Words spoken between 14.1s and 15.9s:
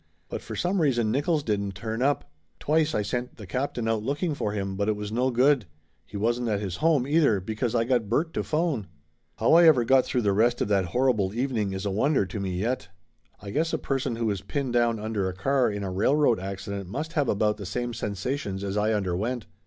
who is pinned down under a car in